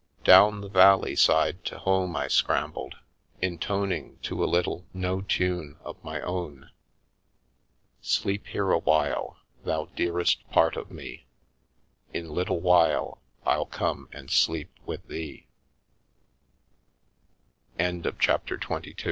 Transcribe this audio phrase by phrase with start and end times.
[0.23, 2.95] Down the valley side to home I scrambled,
[3.39, 6.71] intoning to a little no tune of my own:
[8.01, 11.27] —"Sleep here awhile, Thou dearest Part of Me—
[12.15, 15.45] In little while I'll come and sleep with Th